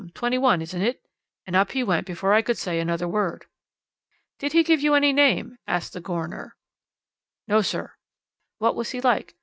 Twenty 0.15 0.39
one, 0.39 0.63
isn't 0.63 0.81
it?" 0.81 0.99
And 1.45 1.55
up 1.55 1.73
he 1.73 1.83
went 1.83 2.07
before 2.07 2.33
I 2.33 2.41
could 2.41 2.57
say 2.57 2.79
another 2.79 3.07
word.' 3.07 3.45
"'Did 4.39 4.51
he 4.53 4.63
give 4.63 4.81
you 4.81 4.95
any 4.95 5.13
name?' 5.13 5.59
asked 5.67 5.93
the 5.93 6.01
coroner. 6.01 6.55
"'No, 7.47 7.61
sir.' 7.61 7.91
"'What 8.57 8.73
was 8.75 8.89
he 8.89 8.99
like?' 8.99 9.35